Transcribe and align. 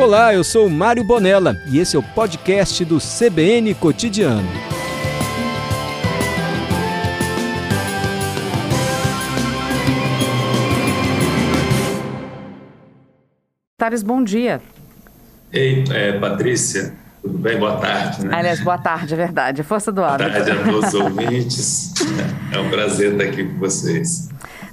Olá, 0.00 0.32
eu 0.32 0.42
sou 0.42 0.66
Mário 0.70 1.04
Bonella 1.04 1.60
e 1.66 1.78
esse 1.78 1.94
é 1.94 1.98
o 1.98 2.02
podcast 2.02 2.82
do 2.86 2.96
CBN 2.96 3.74
Cotidiano. 3.74 4.48
Tales, 13.76 14.02
bom 14.02 14.24
dia. 14.24 14.62
Ei, 15.52 15.84
é, 15.90 16.18
Patrícia, 16.18 16.94
tudo 17.20 17.36
bem? 17.36 17.58
Boa 17.58 17.76
tarde. 17.76 18.24
Né? 18.24 18.34
Aliás, 18.34 18.58
boa 18.60 18.78
tarde, 18.78 19.12
é 19.12 19.16
verdade. 19.18 19.62
Força 19.62 19.92
do 19.92 20.02
hábito. 20.02 20.30
Boa 20.30 20.44
tarde 20.44 20.50
a 20.50 20.64
todos 20.64 20.94
os 20.94 20.94
ouvintes. 20.98 21.92
É 22.50 22.58
um 22.58 22.70
prazer 22.70 23.12
estar 23.12 23.24
aqui 23.24 23.44
com 23.44 23.58
vocês. 23.58 24.29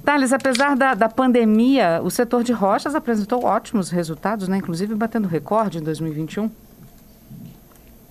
Thales, 0.07 0.31
apesar 0.31 0.73
da, 0.77 0.93
da 0.93 1.09
pandemia, 1.09 1.99
o 2.01 2.09
setor 2.09 2.41
de 2.41 2.53
rochas 2.53 2.95
apresentou 2.95 3.43
ótimos 3.43 3.89
resultados, 3.89 4.47
né? 4.47 4.55
inclusive 4.55 4.95
batendo 4.95 5.27
recorde 5.27 5.79
em 5.79 5.81
2021. 5.81 6.49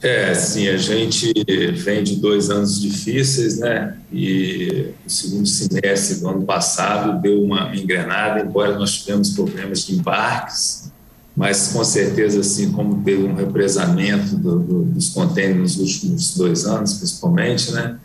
É, 0.03 0.35
sim, 0.35 0.69
a 0.69 0.77
gente 0.77 1.33
vem 1.73 2.03
de 2.03 2.17
dois 2.17 2.51
anos 2.51 2.79
difíceis, 2.79 3.59
né? 3.61 3.97
E 4.13 4.91
o 5.07 5.11
segundo 5.11 5.47
semestre 5.47 6.21
do 6.21 6.29
ano 6.29 6.45
passado 6.45 7.19
deu 7.23 7.43
uma 7.43 7.75
engrenada, 7.75 8.41
embora 8.41 8.79
nós 8.79 8.99
tivemos 8.99 9.31
problemas 9.31 9.87
de 9.87 9.95
embarques, 9.95 10.93
mas 11.35 11.69
com 11.69 11.83
certeza, 11.83 12.41
assim, 12.41 12.73
como 12.73 13.03
teve 13.03 13.25
um 13.25 13.35
represamento 13.35 14.37
do, 14.37 14.59
do, 14.59 14.83
dos 14.85 15.09
contêineres 15.09 15.79
nos 15.79 15.95
últimos 15.95 16.37
dois 16.37 16.67
anos, 16.67 16.93
principalmente, 16.93 17.73
né? 17.73 17.99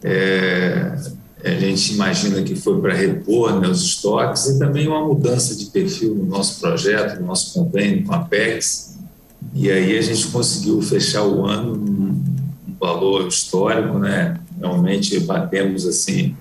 É, 0.00 0.96
a 1.44 1.50
gente 1.50 1.94
imagina 1.94 2.42
que 2.42 2.54
foi 2.54 2.80
para 2.80 2.94
repor 2.94 3.60
né, 3.60 3.68
os 3.68 3.82
estoques 3.82 4.46
e 4.46 4.58
também 4.58 4.86
uma 4.86 5.04
mudança 5.04 5.56
de 5.56 5.66
perfil 5.66 6.14
no 6.14 6.26
nosso 6.26 6.60
projeto, 6.60 7.20
no 7.20 7.26
nosso 7.26 7.52
convênio 7.54 8.04
com 8.04 8.14
a 8.14 8.20
PEX. 8.20 8.96
E 9.52 9.70
aí 9.70 9.98
a 9.98 10.02
gente 10.02 10.28
conseguiu 10.28 10.80
fechar 10.80 11.24
o 11.24 11.44
ano 11.44 11.74
num 11.74 12.22
valor 12.80 13.26
histórico, 13.26 13.98
né? 13.98 14.38
Realmente 14.58 15.18
batemos 15.20 15.84
assim 15.86 16.36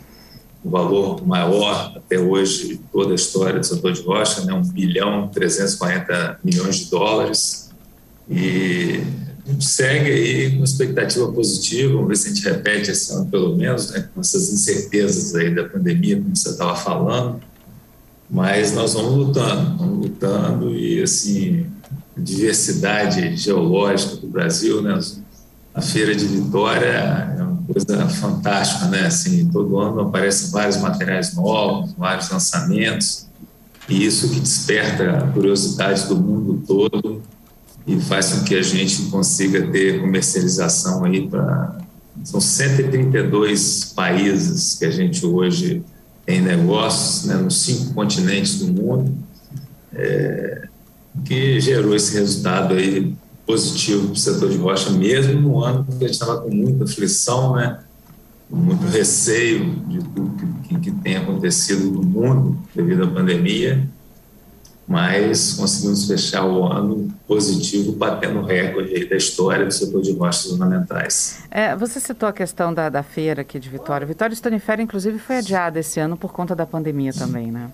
o 0.63 0.69
valor 0.69 1.25
maior 1.25 1.93
até 1.95 2.19
hoje 2.19 2.79
toda 2.91 3.13
a 3.13 3.15
história 3.15 3.59
do 3.59 3.65
setor 3.65 3.93
de 3.93 4.03
rocha, 4.03 4.45
né? 4.45 4.53
1 4.53 4.61
bilhão 4.69 5.27
340 5.29 6.39
milhões 6.43 6.75
de 6.77 6.91
dólares. 6.91 7.71
E 8.29 9.01
segue 9.59 10.09
aí 10.09 10.57
com 10.57 10.63
expectativa 10.63 11.31
positiva, 11.31 11.93
vamos 11.93 12.09
ver 12.09 12.15
se 12.15 12.27
a 12.27 12.33
gente 12.33 12.43
repete 12.43 12.91
esse 12.91 13.11
ano 13.13 13.25
pelo 13.25 13.55
menos, 13.55 13.91
né, 13.91 14.07
com 14.13 14.21
essas 14.21 14.51
incertezas 14.51 15.35
aí 15.35 15.53
da 15.53 15.63
pandemia, 15.63 16.17
como 16.17 16.35
você 16.35 16.49
estava 16.49 16.75
falando, 16.75 17.39
mas 18.29 18.73
nós 18.73 18.93
vamos 18.93 19.13
lutando, 19.13 19.77
vamos 19.77 20.05
lutando 20.05 20.75
e 20.75 21.01
assim, 21.01 21.65
a 22.17 22.21
diversidade 22.21 23.35
geológica 23.35 24.15
do 24.15 24.27
Brasil, 24.27 24.81
né, 24.81 24.99
a 25.73 25.81
Feira 25.81 26.13
de 26.13 26.25
Vitória 26.25 27.35
é 27.37 27.41
uma 27.41 27.63
coisa 27.63 28.09
fantástica, 28.09 28.87
né, 28.87 29.07
assim, 29.07 29.49
todo 29.49 29.79
ano 29.79 30.01
aparecem 30.01 30.51
vários 30.51 30.77
materiais 30.77 31.33
novos, 31.35 31.93
vários 31.97 32.29
lançamentos, 32.29 33.27
e 33.89 34.05
isso 34.05 34.29
que 34.29 34.39
desperta 34.39 35.17
a 35.17 35.27
curiosidade 35.27 36.07
do 36.07 36.15
mundo 36.15 36.63
todo 36.65 37.21
e 37.85 37.99
faz 37.99 38.33
com 38.33 38.43
que 38.43 38.55
a 38.55 38.61
gente 38.61 39.03
consiga 39.03 39.67
ter 39.67 40.01
comercialização 40.01 41.03
aí 41.03 41.27
para 41.27 41.79
são 42.23 42.39
132 42.39 43.93
países 43.95 44.75
que 44.75 44.85
a 44.85 44.91
gente 44.91 45.25
hoje 45.25 45.81
tem 46.25 46.41
negócios 46.41 47.25
né, 47.25 47.35
nos 47.35 47.61
cinco 47.63 47.93
continentes 47.93 48.59
do 48.59 48.67
mundo 48.67 49.15
é, 49.93 50.67
que 51.25 51.59
gerou 51.59 51.95
esse 51.95 52.13
resultado 52.13 52.75
aí 52.75 53.15
positivo 53.45 54.07
para 54.07 54.13
o 54.13 54.15
setor 54.15 54.49
de 54.49 54.57
rocha 54.57 54.91
mesmo 54.91 55.41
no 55.41 55.63
ano 55.63 55.83
que 55.83 55.91
a 55.91 56.07
gente 56.07 56.11
estava 56.11 56.41
com 56.41 56.49
muita 56.49 56.83
aflição 56.83 57.55
né 57.55 57.79
muito 58.49 58.85
receio 58.87 59.73
de 59.87 59.99
tudo 60.03 60.35
que, 60.63 60.79
que 60.79 60.91
tem 60.91 61.15
acontecido 61.15 61.89
no 61.89 62.03
mundo 62.03 62.57
devido 62.75 63.05
à 63.05 63.07
pandemia 63.07 63.87
mas 64.91 65.53
conseguimos 65.53 66.05
fechar 66.05 66.43
o 66.45 66.65
ano 66.65 67.07
positivo, 67.25 67.93
batendo 67.93 68.41
recorde 68.41 69.05
da 69.05 69.15
história 69.15 69.65
do 69.65 69.71
setor 69.71 70.01
de 70.01 70.11
rochas 70.11 70.51
ornamentais. 70.51 71.43
É, 71.49 71.73
você 71.77 71.97
citou 72.01 72.27
a 72.27 72.33
questão 72.33 72.73
da, 72.73 72.89
da 72.89 73.01
feira 73.01 73.41
aqui 73.41 73.57
de 73.57 73.69
Vitória. 73.69 74.05
Vitória 74.05 74.35
Stonifera, 74.35 74.81
inclusive, 74.81 75.17
foi 75.17 75.37
adiada 75.37 75.79
esse 75.79 75.97
ano 76.01 76.17
por 76.17 76.33
conta 76.33 76.53
da 76.53 76.65
pandemia 76.65 77.13
também, 77.13 77.49
né? 77.49 77.69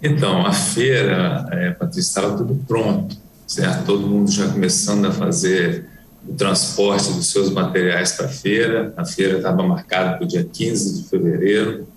Então, 0.00 0.46
a 0.46 0.52
feira, 0.52 1.48
é, 1.50 1.72
Patrícia, 1.72 2.10
estava 2.10 2.36
tudo 2.36 2.54
pronto, 2.64 3.16
certo? 3.44 3.84
Todo 3.84 4.06
mundo 4.06 4.30
já 4.30 4.48
começando 4.52 5.06
a 5.06 5.10
fazer 5.10 5.84
o 6.24 6.32
transporte 6.34 7.12
dos 7.12 7.28
seus 7.28 7.50
materiais 7.50 8.12
para 8.12 8.26
a 8.26 8.28
feira. 8.28 8.94
A 8.96 9.04
feira 9.04 9.38
estava 9.38 9.64
marcada 9.64 10.16
para 10.16 10.24
o 10.24 10.28
dia 10.28 10.44
15 10.44 11.02
de 11.02 11.08
fevereiro 11.08 11.88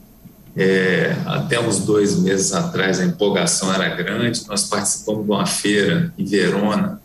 é, 0.55 1.15
até 1.25 1.59
uns 1.59 1.79
dois 1.79 2.17
meses 2.17 2.53
atrás 2.53 2.99
a 2.99 3.05
empolgação 3.05 3.73
era 3.73 3.93
grande. 3.93 4.43
Nós 4.47 4.63
participamos 4.63 5.25
de 5.25 5.31
uma 5.31 5.45
feira 5.45 6.13
em 6.17 6.23
Verona, 6.23 7.01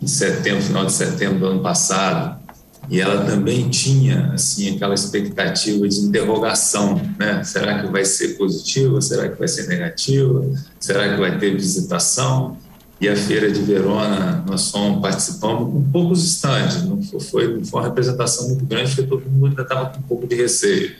em 0.00 0.06
setembro, 0.06 0.62
final 0.62 0.86
de 0.86 0.92
setembro 0.92 1.38
do 1.38 1.46
ano 1.46 1.62
passado, 1.62 2.42
e 2.88 3.00
ela 3.00 3.24
também 3.24 3.68
tinha 3.68 4.32
assim 4.34 4.76
aquela 4.76 4.94
expectativa 4.94 5.88
de 5.88 6.00
interrogação, 6.00 7.00
né? 7.18 7.42
Será 7.42 7.80
que 7.80 7.90
vai 7.90 8.04
ser 8.04 8.36
positiva? 8.36 9.00
Será 9.00 9.28
que 9.28 9.38
vai 9.38 9.48
ser 9.48 9.66
negativa? 9.68 10.44
Será 10.78 11.08
que 11.08 11.20
vai 11.20 11.38
ter 11.38 11.54
visitação? 11.54 12.58
E 13.00 13.08
a 13.08 13.16
feira 13.16 13.50
de 13.50 13.60
Verona 13.60 14.44
nós 14.46 14.70
fomos 14.70 15.00
participamos 15.00 15.72
com 15.72 15.82
poucos 15.90 16.24
estandes, 16.24 16.84
não 16.84 17.02
foi, 17.20 17.54
não 17.54 17.64
foi 17.64 17.80
uma 17.80 17.88
representação 17.88 18.48
muito 18.48 18.64
grande, 18.64 18.94
porque 18.94 19.08
todo 19.08 19.30
mundo 19.30 19.46
ainda 19.46 19.62
estava 19.62 19.86
com 19.86 19.98
um 19.98 20.02
pouco 20.02 20.26
de 20.26 20.34
receio 20.34 20.94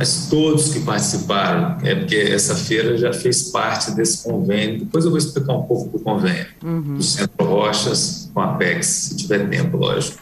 mas 0.00 0.28
todos 0.30 0.72
que 0.72 0.80
participaram, 0.80 1.76
é 1.82 1.94
porque 1.94 2.16
essa 2.16 2.54
feira 2.54 2.96
já 2.96 3.12
fez 3.12 3.50
parte 3.50 3.90
desse 3.90 4.24
convênio. 4.24 4.78
Depois 4.78 5.04
eu 5.04 5.10
vou 5.10 5.18
explicar 5.18 5.52
um 5.52 5.64
pouco 5.64 5.90
do 5.90 6.02
convênio 6.02 6.46
uhum. 6.64 6.96
do 6.96 7.02
Centro 7.02 7.46
Rochas 7.46 8.30
com 8.32 8.40
a 8.40 8.54
PEX, 8.54 8.86
se 8.86 9.16
tiver 9.18 9.46
tempo, 9.50 9.76
lógico. 9.76 10.16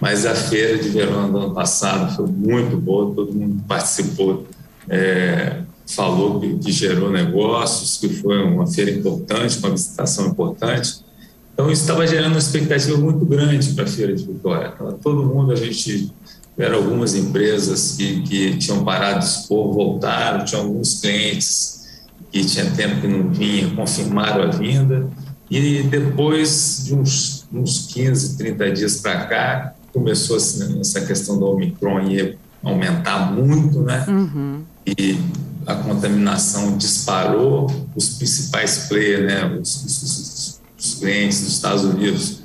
Mas 0.00 0.24
a 0.24 0.34
feira 0.34 0.78
de 0.78 0.88
verão 0.88 1.30
do 1.30 1.36
ano 1.36 1.52
passado 1.52 2.16
foi 2.16 2.26
muito 2.28 2.78
boa, 2.78 3.14
todo 3.14 3.30
mundo 3.30 3.62
participou, 3.68 4.46
é, 4.88 5.60
falou 5.86 6.40
que, 6.40 6.56
que, 6.56 6.72
gerou 6.72 7.10
negócios, 7.10 7.98
que 7.98 8.08
foi 8.08 8.42
uma 8.42 8.66
feira 8.66 8.90
importante, 8.90 9.58
uma 9.58 9.70
visitação 9.70 10.28
importante. 10.28 11.04
Então, 11.52 11.70
isso 11.70 11.82
estava 11.82 12.06
gerando 12.06 12.32
uma 12.32 12.38
expectativa 12.38 12.96
muito 12.96 13.22
grande 13.26 13.74
para 13.74 13.84
a 13.84 13.86
Feira 13.86 14.14
de 14.14 14.24
Vitória. 14.24 14.72
Todo 15.02 15.26
mundo, 15.26 15.52
a 15.52 15.56
gente 15.56 16.10
Tiveram 16.54 16.76
algumas 16.76 17.14
empresas 17.14 17.96
que, 17.96 18.22
que 18.22 18.56
tinham 18.58 18.84
parado 18.84 19.18
de 19.20 19.24
expor, 19.24 19.72
voltaram, 19.74 20.44
tinha 20.44 20.60
alguns 20.60 21.00
clientes 21.00 21.84
que 22.30 22.44
tinha 22.44 22.70
tempo 22.70 23.00
que 23.00 23.08
não 23.08 23.28
vinha, 23.30 23.74
confirmaram 23.74 24.44
a 24.44 24.46
vinda. 24.46 25.08
E 25.50 25.82
depois 25.82 26.82
de 26.84 26.94
uns, 26.94 27.46
uns 27.52 27.86
15, 27.92 28.36
30 28.36 28.72
dias 28.72 29.00
para 29.00 29.26
cá, 29.26 29.74
começou 29.92 30.36
assim, 30.36 30.80
essa 30.80 31.00
questão 31.00 31.38
do 31.38 31.46
Omicron 31.46 32.00
ia 32.08 32.36
aumentar 32.62 33.32
muito, 33.32 33.80
né? 33.80 34.04
Uhum. 34.08 34.62
E 34.86 35.18
a 35.66 35.74
contaminação 35.74 36.76
disparou, 36.76 37.70
os 37.94 38.10
principais 38.10 38.86
players, 38.88 39.24
né, 39.24 39.58
os, 39.60 39.84
os, 39.84 40.60
os 40.78 40.94
clientes 40.94 41.40
dos 41.40 41.52
Estados 41.52 41.84
Unidos 41.84 42.43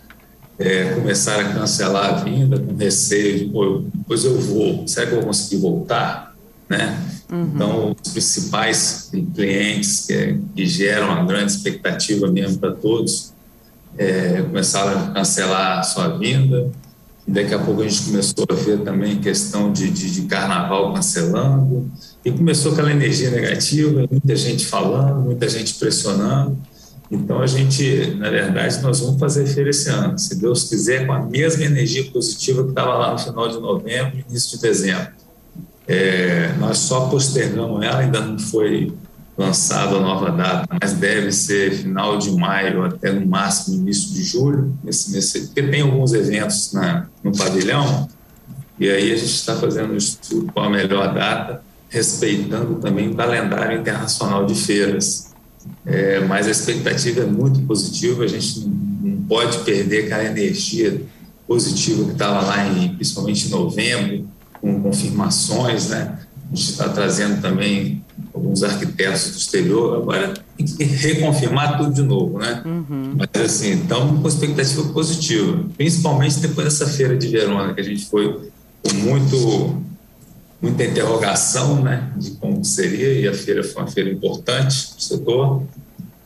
é, 0.59 0.93
começaram 0.93 1.49
a 1.49 1.53
cancelar 1.53 2.05
a 2.05 2.23
vinda 2.23 2.59
com 2.59 2.75
receio 2.75 3.39
de, 3.39 3.45
pô, 3.45 3.83
depois 3.93 4.25
eu 4.25 4.37
vou, 4.39 4.85
será 4.85 5.07
que 5.07 5.13
eu 5.13 5.19
vou 5.19 5.27
conseguir 5.27 5.61
voltar? 5.61 6.35
Né? 6.67 6.99
Uhum. 7.31 7.51
Então, 7.55 7.95
os 8.03 8.11
principais 8.11 9.09
clientes 9.33 10.05
que, 10.05 10.37
que, 10.53 10.65
geram 10.65 11.07
uma 11.07 11.23
grande 11.23 11.53
expectativa 11.53 12.27
mesmo 12.29 12.59
para 12.59 12.73
todos 12.73 13.31
é, 13.97 14.41
começaram 14.41 14.99
a 14.99 15.11
cancelar 15.11 15.79
a 15.79 15.83
sua 15.83 16.09
vinda. 16.17 16.69
Daqui 17.25 17.53
a 17.53 17.59
pouco 17.59 17.81
a 17.81 17.87
gente 17.87 18.03
começou 18.05 18.45
a 18.49 18.53
ver 18.53 18.79
também 18.79 19.19
questão 19.19 19.71
de, 19.71 19.89
de, 19.89 20.11
de 20.11 20.21
carnaval 20.23 20.93
cancelando. 20.93 21.89
E 22.25 22.31
começou 22.31 22.73
aquela 22.73 22.91
energia 22.91 23.29
negativa, 23.29 24.05
muita 24.09 24.35
gente 24.35 24.65
falando, 24.65 25.21
muita 25.21 25.47
gente 25.47 25.75
pressionando. 25.75 26.57
Então, 27.11 27.41
a 27.41 27.47
gente, 27.47 28.13
na 28.17 28.29
verdade, 28.29 28.81
nós 28.81 28.99
vamos 28.99 29.19
fazer 29.19 29.47
feira 29.47 29.71
esse 29.71 29.89
ano, 29.89 30.17
se 30.19 30.35
Deus 30.35 30.69
quiser, 30.69 31.07
com 31.07 31.13
a 31.13 31.25
mesma 31.25 31.65
energia 31.65 32.05
positiva 32.11 32.63
que 32.63 32.69
estava 32.69 32.93
lá 32.93 33.13
no 33.13 33.17
final 33.17 33.49
de 33.49 33.59
novembro 33.59 34.23
início 34.29 34.57
de 34.57 34.61
dezembro. 34.61 35.07
É, 35.87 36.53
nós 36.59 36.77
só 36.77 37.07
postergamos 37.09 37.81
ela, 37.81 37.97
ainda 37.97 38.19
não 38.21 38.37
foi 38.37 38.93
lançada 39.35 39.95
a 39.95 39.99
nova 39.99 40.31
data, 40.31 40.67
mas 40.79 40.93
deve 40.93 41.31
ser 41.31 41.71
final 41.71 42.17
de 42.17 42.29
maio 42.31 42.83
até 42.83 43.11
no 43.11 43.25
máximo 43.25 43.77
início 43.77 44.13
de 44.13 44.21
julho, 44.21 44.77
nesse, 44.83 45.11
nesse, 45.11 45.47
porque 45.47 45.63
tem 45.63 45.81
alguns 45.81 46.13
eventos 46.13 46.73
na, 46.73 47.07
no 47.23 47.35
pavilhão, 47.35 48.07
e 48.77 48.87
aí 48.87 49.11
a 49.11 49.15
gente 49.15 49.33
está 49.33 49.55
fazendo 49.55 49.93
um 49.93 49.97
estudo 49.97 50.51
com 50.53 50.59
a 50.59 50.69
melhor 50.69 51.13
data, 51.13 51.63
respeitando 51.89 52.75
também 52.75 53.09
o 53.09 53.15
calendário 53.15 53.79
internacional 53.79 54.45
de 54.45 54.53
feiras 54.53 55.28
é, 55.85 56.19
mas 56.21 56.47
a 56.47 56.51
expectativa 56.51 57.21
é 57.21 57.25
muito 57.25 57.61
positiva, 57.61 58.23
a 58.23 58.27
gente 58.27 58.67
não, 59.01 59.23
pode 59.27 59.59
perder 59.59 60.05
aquela 60.05 60.25
energia 60.25 61.01
positiva 61.47 62.03
que 62.05 62.11
estava 62.11 62.41
lá, 62.41 62.67
em, 62.67 62.95
principalmente 62.95 63.47
em 63.47 63.49
novembro, 63.49 64.27
com 64.61 64.81
confirmações, 64.81 65.89
né? 65.89 66.19
A 66.51 66.55
gente 66.55 66.71
está 66.71 66.89
trazendo 66.89 67.41
também 67.41 68.03
alguns 68.33 68.63
arquitetos 68.63 69.31
do 69.31 69.37
exterior, 69.37 69.97
agora 69.97 70.33
tem 70.57 70.65
que 70.65 70.83
reconfirmar 70.83 71.77
tudo 71.77 71.93
de 71.93 72.01
novo, 72.01 72.39
né? 72.39 72.61
Uhum. 72.65 73.15
Mas 73.17 73.41
assim, 73.43 73.81
estamos 73.81 74.21
com 74.21 74.27
expectativa 74.27 74.83
positiva, 74.89 75.65
principalmente 75.77 76.39
depois 76.39 76.65
dessa 76.65 76.87
feira 76.87 77.15
de 77.15 77.27
Verona, 77.27 77.73
que 77.73 77.81
a 77.81 77.83
gente 77.83 78.05
foi 78.05 78.49
com 78.83 78.93
muito, 78.95 79.81
muita 80.61 80.83
interrogação, 80.83 81.81
né, 81.81 82.11
de 82.17 82.31
como 82.31 82.63
seria, 82.63 83.13
e 83.13 83.27
a 83.27 83.33
feira 83.33 83.63
foi 83.63 83.81
uma 83.81 83.87
feira 83.89 84.09
importante 84.09 84.89
para 84.89 84.97
o 84.97 85.01
setor. 85.01 85.63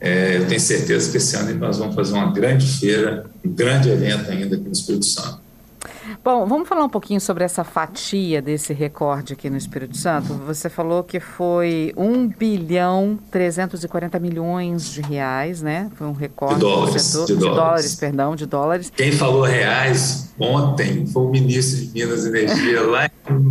É, 0.00 0.36
eu 0.36 0.46
tenho 0.46 0.60
certeza 0.60 1.10
que 1.10 1.16
esse 1.16 1.36
ano 1.36 1.54
nós 1.54 1.78
vamos 1.78 1.94
fazer 1.94 2.12
uma 2.14 2.32
grande 2.32 2.66
feira, 2.66 3.26
um 3.44 3.50
grande 3.50 3.88
evento 3.88 4.30
ainda 4.30 4.56
aqui 4.56 4.64
no 4.64 4.72
Espírito 4.72 5.06
Santo. 5.06 5.43
Bom, 6.24 6.46
vamos 6.46 6.66
falar 6.66 6.82
um 6.84 6.88
pouquinho 6.88 7.20
sobre 7.20 7.44
essa 7.44 7.62
fatia 7.64 8.40
desse 8.40 8.72
recorde 8.72 9.34
aqui 9.34 9.50
no 9.50 9.58
Espírito 9.58 9.94
Santo. 9.94 10.32
Você 10.46 10.70
falou 10.70 11.04
que 11.04 11.20
foi 11.20 11.92
1 11.98 12.28
bilhão 12.28 13.18
340 13.30 14.18
milhões 14.18 14.90
de 14.90 15.02
reais, 15.02 15.60
né? 15.60 15.90
Foi 15.96 16.06
um 16.06 16.14
recorde. 16.14 16.54
De 16.54 16.60
dólares. 16.60 17.02
Setor, 17.02 17.26
de, 17.26 17.34
de 17.34 17.40
dólares. 17.40 17.56
dólares. 17.58 17.94
perdão, 17.96 18.34
de 18.34 18.46
dólares. 18.46 18.92
Quem 18.96 19.12
falou 19.12 19.42
reais 19.42 20.32
ontem 20.40 21.06
foi 21.06 21.24
o 21.24 21.28
ministro 21.28 21.84
de 21.84 21.92
Minas 21.92 22.24
e 22.24 22.28
Energia 22.30 22.80
lá. 22.80 23.10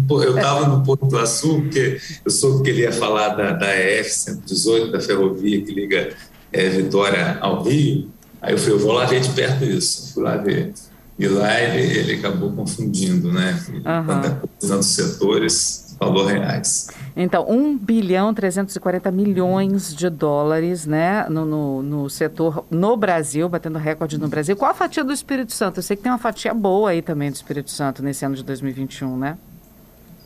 Eu 0.09 0.35
estava 0.35 0.67
no 0.67 0.83
Porto 0.83 1.05
do 1.05 1.19
Açul, 1.19 1.61
porque 1.61 2.01
eu 2.25 2.31
soube 2.31 2.63
que 2.63 2.71
ele 2.71 2.81
ia 2.81 2.91
falar 2.91 3.35
da, 3.35 3.51
da 3.51 3.79
EF 3.79 4.09
118, 4.09 4.91
da 4.91 4.99
ferrovia 4.99 5.61
que 5.63 5.71
liga 5.71 6.09
é, 6.51 6.69
Vitória 6.69 7.37
ao 7.39 7.61
Rio. 7.61 8.09
Aí 8.41 8.53
eu 8.53 8.57
falei, 8.57 8.73
eu 8.73 8.79
vou 8.79 8.93
lá 8.93 9.05
ver 9.05 9.21
de 9.21 9.29
perto 9.29 9.63
isso. 9.63 10.11
Fui 10.15 10.23
lá 10.23 10.37
ver. 10.37 10.73
E 11.17 11.27
lá 11.27 11.59
ele, 11.61 11.99
ele 11.99 12.13
acabou 12.13 12.51
confundindo, 12.51 13.31
né? 13.31 13.59
Uhum. 13.69 14.67
Dos 14.67 14.85
setores, 14.87 15.95
falou 15.99 16.25
reais. 16.25 16.87
Então, 17.15 17.45
1 17.47 17.77
bilhão 17.77 18.33
340 18.33 19.11
milhões 19.11 19.95
de 19.95 20.09
dólares 20.09 20.85
né, 20.85 21.27
no, 21.29 21.45
no, 21.45 21.83
no, 21.83 22.09
setor 22.09 22.65
no 22.69 22.97
Brasil, 22.97 23.47
batendo 23.47 23.77
recorde 23.77 24.17
no 24.17 24.27
Brasil. 24.27 24.55
Qual 24.55 24.71
a 24.71 24.73
fatia 24.73 25.03
do 25.03 25.13
Espírito 25.13 25.53
Santo? 25.53 25.79
Eu 25.79 25.83
sei 25.83 25.95
que 25.95 26.03
tem 26.03 26.11
uma 26.11 26.17
fatia 26.17 26.53
boa 26.53 26.89
aí 26.89 27.01
também 27.01 27.29
do 27.29 27.35
Espírito 27.35 27.69
Santo 27.69 28.01
nesse 28.01 28.25
ano 28.25 28.35
de 28.35 28.43
2021, 28.43 29.17
né? 29.17 29.37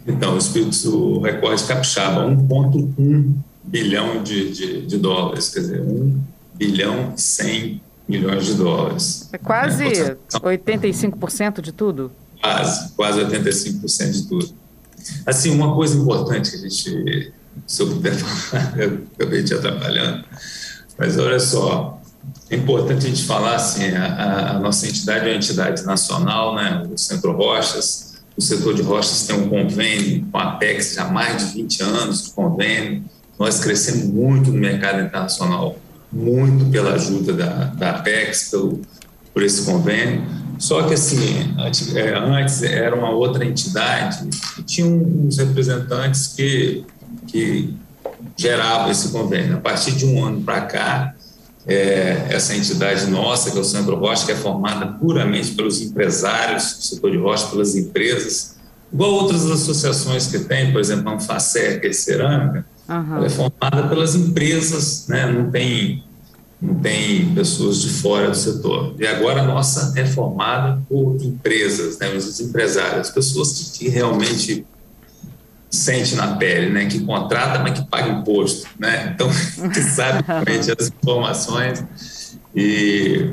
Então, 0.07 0.35
o 0.35 0.37
Espírito 0.37 0.89
o 0.89 1.21
recorde 1.21 1.63
capixaba, 1.65 2.25
1,1 2.25 3.33
bilhão 3.63 4.23
de, 4.23 4.53
de, 4.53 4.85
de, 4.85 4.97
dólares, 4.97 5.49
quer 5.49 5.59
dizer, 5.59 5.81
1 5.81 6.21
bilhão 6.55 7.13
e 7.15 7.21
100 7.21 7.81
milhões 8.07 8.45
de 8.45 8.53
dólares. 8.53 9.29
É 9.31 9.37
quase 9.37 9.85
é, 9.85 10.17
85% 10.33 11.61
de 11.61 11.71
tudo? 11.71 12.11
Quase, 12.41 12.91
quase 12.93 13.19
85% 13.21 14.11
de 14.11 14.27
tudo. 14.27 14.49
Assim, 15.25 15.51
uma 15.51 15.73
coisa 15.73 15.97
importante 15.97 16.51
que 16.51 16.57
a 16.57 16.59
gente, 16.59 17.33
se 17.65 17.81
eu 17.81 17.87
puder 17.87 18.13
falar, 18.17 18.79
eu 18.79 19.03
acabei 19.15 19.43
te 19.43 19.53
atrapalhando, 19.53 20.23
mas 20.97 21.17
olha 21.17 21.39
só, 21.39 22.01
é 22.49 22.55
importante 22.55 23.05
a 23.05 23.09
gente 23.09 23.23
falar 23.25 23.55
assim, 23.55 23.89
a, 23.95 24.51
a 24.51 24.59
nossa 24.59 24.87
entidade 24.87 25.25
é 25.25 25.31
uma 25.31 25.35
entidade 25.35 25.83
nacional, 25.85 26.55
né, 26.55 26.83
o 26.91 26.97
Centro 26.97 27.31
Rochas, 27.33 28.07
o 28.37 28.41
setor 28.41 28.75
de 28.75 28.83
rochas 28.83 29.25
tem 29.25 29.35
um 29.35 29.49
convênio 29.49 30.27
com 30.31 30.37
a 30.37 30.53
Apex 30.53 30.93
já 30.93 31.05
há 31.05 31.11
mais 31.11 31.37
de 31.39 31.53
20 31.55 31.83
anos 31.83 32.25
de 32.25 32.31
convênio, 32.31 33.03
nós 33.37 33.59
crescemos 33.59 34.05
muito 34.05 34.51
no 34.51 34.57
mercado 34.57 35.01
internacional, 35.01 35.75
muito 36.11 36.65
pela 36.71 36.93
ajuda 36.93 37.33
da, 37.33 37.65
da 37.65 37.89
Apex, 37.91 38.49
pelo, 38.49 38.81
por 39.33 39.43
esse 39.43 39.63
convênio. 39.63 40.23
Só 40.57 40.83
que, 40.83 40.93
assim, 40.93 41.53
antes, 41.57 41.95
é, 41.95 42.17
antes 42.17 42.63
era 42.63 42.95
uma 42.95 43.11
outra 43.11 43.45
entidade 43.45 44.27
e 44.57 44.63
tinha 44.63 44.87
uns 44.87 45.37
representantes 45.37 46.27
que, 46.27 46.83
que 47.27 47.75
geravam 48.35 48.89
esse 48.89 49.09
convênio. 49.09 49.57
A 49.57 49.59
partir 49.59 49.91
de 49.91 50.05
um 50.05 50.25
ano 50.25 50.41
para 50.41 50.61
cá, 50.61 51.13
é, 51.67 52.27
essa 52.29 52.55
entidade 52.55 53.05
nossa, 53.07 53.51
que 53.51 53.57
é 53.57 53.61
o 53.61 53.63
Centro 53.63 53.95
Rocha, 53.97 54.25
que 54.25 54.31
é 54.31 54.35
formada 54.35 54.87
puramente 54.87 55.51
pelos 55.51 55.81
empresários 55.81 56.77
do 56.77 56.83
setor 56.83 57.11
de 57.11 57.17
rocha, 57.17 57.47
pelas 57.47 57.75
empresas, 57.75 58.55
igual 58.91 59.11
outras 59.11 59.45
associações 59.51 60.27
que 60.27 60.39
tem, 60.39 60.71
por 60.71 60.79
exemplo, 60.79 61.09
a 61.09 61.15
Anfacer, 61.15 61.81
que 61.81 61.87
é 61.87 61.93
cerâmica, 61.93 62.65
Uhum. 62.89 63.17
Ela 63.17 63.25
é 63.25 63.29
formada 63.29 63.87
pelas 63.87 64.15
empresas, 64.15 65.07
né? 65.07 65.25
não, 65.25 65.51
tem, 65.51 66.03
não 66.61 66.75
tem 66.75 67.33
pessoas 67.33 67.81
de 67.81 67.89
fora 67.89 68.29
do 68.29 68.37
setor. 68.37 68.95
E 68.97 69.05
agora 69.05 69.41
a 69.41 69.45
nossa 69.45 69.93
é 69.99 70.05
formada 70.05 70.81
por 70.87 71.17
empresas, 71.21 71.97
né? 71.99 72.13
os 72.15 72.39
empresários, 72.39 73.09
pessoas 73.09 73.53
que, 73.53 73.79
que 73.79 73.89
realmente 73.89 74.65
sente 75.69 76.15
na 76.15 76.35
pele, 76.35 76.69
né, 76.69 76.85
que 76.85 76.99
contrata, 77.01 77.59
mas 77.59 77.77
que 77.77 77.85
paga 77.87 78.09
imposto, 78.09 78.67
né, 78.79 79.11
então 79.13 79.29
que 79.69 79.81
sabe 79.81 80.23
realmente 80.25 80.71
as 80.71 80.87
informações 80.87 81.83
e, 82.55 83.31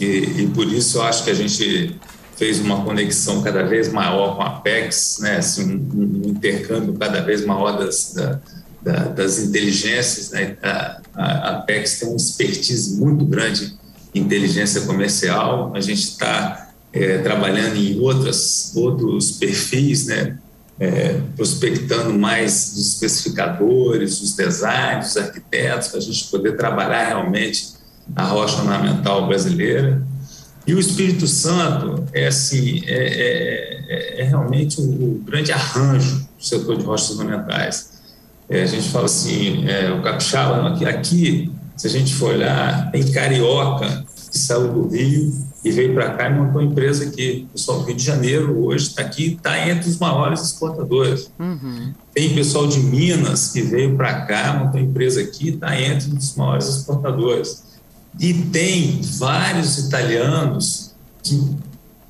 e, 0.00 0.06
e, 0.42 0.50
por 0.54 0.66
isso 0.66 0.98
eu 0.98 1.02
acho 1.02 1.24
que 1.24 1.30
a 1.30 1.34
gente 1.34 1.98
fez 2.36 2.60
uma 2.60 2.82
conexão 2.82 3.42
cada 3.42 3.62
vez 3.64 3.92
maior 3.92 4.36
com 4.36 4.42
a 4.42 4.46
Apex, 4.46 5.18
né, 5.20 5.36
assim, 5.36 5.76
um, 5.94 6.26
um 6.26 6.30
intercâmbio 6.30 6.94
cada 6.94 7.20
vez 7.20 7.44
maior 7.44 7.78
das, 7.78 8.12
da, 8.14 8.40
da, 8.84 9.08
das 9.08 9.38
inteligências. 9.38 10.30
Né? 10.30 10.56
A, 10.62 11.00
a 11.14 11.50
Apex 11.56 11.98
tem 11.98 12.08
uma 12.08 12.16
expertise 12.16 12.96
muito 12.96 13.24
grande 13.24 13.74
em 14.14 14.20
inteligência 14.20 14.82
comercial. 14.82 15.72
A 15.74 15.80
gente 15.80 16.02
está 16.02 16.70
é, 16.92 17.18
trabalhando 17.18 17.76
em 17.76 17.98
outras, 17.98 18.72
outros 18.76 19.32
perfis, 19.32 20.06
né? 20.06 20.38
É, 20.78 21.20
prospectando 21.36 22.12
mais 22.12 22.72
dos 22.74 22.94
especificadores, 22.94 24.18
dos 24.18 24.34
designers, 24.34 25.06
dos 25.06 25.16
arquitetos, 25.18 25.86
para 25.86 25.98
a 25.98 26.02
gente 26.02 26.24
poder 26.24 26.56
trabalhar 26.56 27.06
realmente 27.06 27.74
a 28.16 28.24
rocha 28.24 28.58
ornamental 28.58 29.28
brasileira. 29.28 30.02
E 30.66 30.74
o 30.74 30.80
Espírito 30.80 31.26
Santo 31.26 32.04
é 32.12 32.26
assim 32.26 32.82
é, 32.86 32.92
é, 32.92 33.84
é, 33.88 34.20
é 34.20 34.24
realmente 34.24 34.80
o, 34.80 34.84
o, 34.84 35.22
grande 35.24 35.52
arranjo 35.52 36.26
do 36.36 36.44
setor 36.44 36.78
de 36.78 36.84
rochas 36.84 37.18
ornamentais. 37.18 37.93
É, 38.48 38.62
a 38.62 38.66
gente 38.66 38.88
fala 38.90 39.06
assim, 39.06 39.66
é, 39.66 39.90
o 39.92 40.02
capixaba, 40.02 40.68
aqui, 40.68 40.84
aqui, 40.84 41.52
se 41.76 41.86
a 41.86 41.90
gente 41.90 42.14
for 42.14 42.34
olhar, 42.34 42.90
tem 42.90 43.10
carioca 43.10 44.04
que 44.30 44.38
saiu 44.38 44.72
do 44.72 44.88
Rio 44.88 45.32
e 45.64 45.70
veio 45.70 45.94
para 45.94 46.10
cá 46.10 46.28
e 46.28 46.34
montou 46.34 46.60
uma 46.60 46.70
empresa 46.70 47.04
aqui. 47.04 47.46
O 47.50 47.52
pessoal 47.52 47.80
do 47.80 47.86
Rio 47.86 47.96
de 47.96 48.04
Janeiro 48.04 48.64
hoje 48.64 48.88
está 48.88 49.02
aqui, 49.02 49.34
está 49.34 49.68
entre 49.68 49.88
os 49.88 49.98
maiores 49.98 50.42
exportadores. 50.42 51.30
Uhum. 51.38 51.94
Tem 52.12 52.34
pessoal 52.34 52.66
de 52.66 52.80
Minas 52.80 53.48
que 53.48 53.62
veio 53.62 53.96
para 53.96 54.26
cá, 54.26 54.54
montou 54.54 54.80
uma 54.80 54.86
empresa 54.86 55.20
aqui, 55.20 55.50
está 55.50 55.80
entre 55.80 56.12
os 56.12 56.34
maiores 56.34 56.68
exportadores. 56.68 57.64
E 58.20 58.34
tem 58.34 59.00
vários 59.02 59.78
italianos 59.78 60.92
que, 61.22 61.40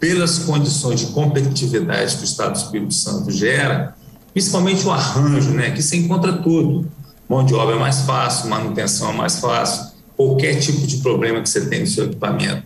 pelas 0.00 0.40
condições 0.40 1.00
de 1.00 1.06
competitividade 1.06 2.16
que 2.16 2.22
o 2.22 2.24
Estado 2.24 2.52
do 2.52 2.58
Espírito 2.58 2.94
Santo 2.94 3.30
gera, 3.30 3.94
principalmente 4.34 4.84
o 4.84 4.90
arranjo, 4.90 5.50
né? 5.52 5.70
Que 5.70 5.80
você 5.80 5.96
encontra 5.96 6.32
tudo. 6.32 6.90
Mão 7.28 7.46
de 7.46 7.54
obra 7.54 7.76
é 7.76 7.78
mais 7.78 8.00
fácil, 8.00 8.50
manutenção 8.50 9.10
é 9.10 9.16
mais 9.16 9.38
fácil, 9.38 9.92
qualquer 10.14 10.56
tipo 10.56 10.86
de 10.86 10.98
problema 10.98 11.40
que 11.40 11.48
você 11.48 11.64
tem 11.66 11.80
no 11.80 11.86
seu 11.86 12.04
equipamento. 12.06 12.64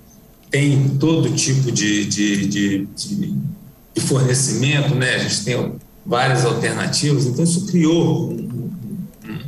Tem 0.50 0.96
todo 0.98 1.30
tipo 1.34 1.70
de, 1.70 2.06
de, 2.06 2.48
de, 2.48 2.86
de, 2.86 3.34
de 3.94 4.00
fornecimento, 4.00 4.94
né? 4.94 5.14
A 5.14 5.18
gente 5.18 5.44
tem 5.44 5.74
várias 6.04 6.44
alternativas, 6.44 7.26
então 7.26 7.44
isso 7.44 7.66
criou 7.66 8.34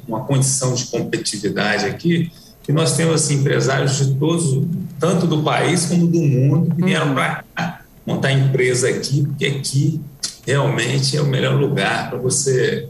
uma 0.06 0.20
condição 0.20 0.74
de 0.74 0.84
competitividade 0.86 1.86
aqui 1.86 2.30
que 2.62 2.72
nós 2.72 2.96
temos 2.96 3.14
assim, 3.14 3.36
empresários 3.36 3.96
de 3.96 4.14
todos, 4.14 4.64
tanto 4.98 5.26
do 5.26 5.42
país 5.42 5.86
como 5.86 6.06
do 6.06 6.20
mundo, 6.20 6.74
que 6.74 6.84
vieram 6.84 7.14
para 7.14 7.42
cá 7.54 7.80
montar 8.06 8.32
empresa 8.32 8.88
aqui, 8.88 9.22
porque 9.22 9.46
aqui 9.46 10.00
realmente 10.50 11.16
é 11.16 11.23
o 11.23 11.26
melhor 11.26 11.54
lugar 11.54 12.11
para 12.11 12.19
você 12.19 12.88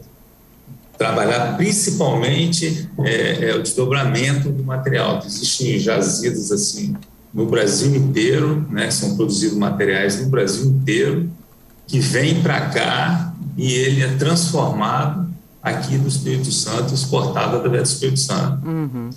trabalhar, 0.97 1.57
principalmente 1.57 2.89
é, 3.03 3.49
é, 3.49 3.55
o 3.55 3.61
desdobramento 3.61 4.49
do 4.49 4.63
material. 4.63 5.21
Existem 5.23 5.77
jazidos 5.77 6.51
assim 6.51 6.95
no 7.31 7.45
Brasil 7.45 7.95
inteiro, 7.95 8.65
né? 8.69 8.89
São 8.89 9.15
produzidos 9.15 9.57
materiais 9.57 10.19
no 10.19 10.29
Brasil 10.29 10.65
inteiro 10.65 11.29
que 11.87 11.99
vêm 11.99 12.41
para 12.41 12.61
cá 12.69 13.33
e 13.55 13.73
ele 13.73 14.03
é 14.03 14.15
transformado 14.15 15.29
aqui 15.61 15.97
no 15.97 16.07
Espírito 16.07 16.51
Santo, 16.51 16.93
exportado 16.95 17.57
através 17.57 17.83
do 17.83 17.93
Espírito 17.93 18.19
Santo. 18.19 18.67
Uhum. 18.67 19.09